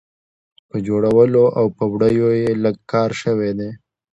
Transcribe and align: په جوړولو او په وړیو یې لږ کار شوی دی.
په 0.69 0.77
جوړولو 0.87 1.43
او 1.59 1.65
په 1.77 1.83
وړیو 1.93 2.29
یې 2.41 2.51
لږ 2.63 2.77
کار 2.91 3.09
شوی 3.21 3.51
دی. 3.59 3.69